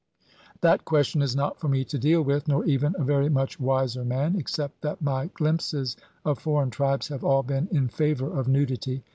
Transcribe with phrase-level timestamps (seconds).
[0.61, 4.03] That question is not for me to deal with, nor even a very much wiser
[4.03, 9.03] man, except that my glimpses of foreign tribes have all been in favour of nudity.